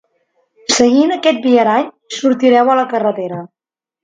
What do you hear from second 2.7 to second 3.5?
a la carretera.